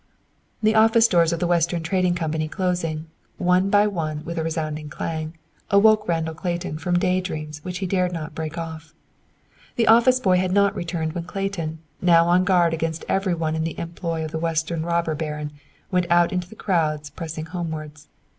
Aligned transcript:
The 0.63 0.73
office 0.73 1.07
doors 1.07 1.31
of 1.31 1.39
the 1.39 1.45
Western 1.45 1.83
Trading 1.83 2.15
Company 2.15 2.47
closing, 2.47 3.05
one 3.37 3.69
by 3.69 3.85
one, 3.85 4.25
with 4.25 4.39
a 4.39 4.43
resounding 4.43 4.89
clang, 4.89 5.35
awoke 5.69 6.07
Randall 6.07 6.33
Clayton 6.33 6.79
from 6.79 6.97
day 6.97 7.21
dreams 7.21 7.63
which 7.63 7.77
he 7.77 7.85
dared 7.85 8.11
not 8.11 8.33
break 8.33 8.57
off. 8.57 8.95
The 9.75 9.85
office 9.87 10.19
boy 10.19 10.37
had 10.37 10.51
not 10.53 10.75
returned 10.75 11.13
when 11.13 11.25
Clayton, 11.25 11.77
now 12.01 12.25
on 12.25 12.45
guard 12.45 12.73
against 12.73 13.05
every 13.07 13.35
one 13.35 13.55
in 13.55 13.63
the 13.63 13.77
employ 13.77 14.25
of 14.25 14.31
the 14.31 14.39
Western 14.39 14.81
robber 14.83 15.13
baron, 15.13 15.51
went 15.91 16.09
out 16.09 16.33
into 16.33 16.49
the 16.49 16.55
crowds 16.55 17.11
pressing 17.11 17.45
homewards. 17.45 18.07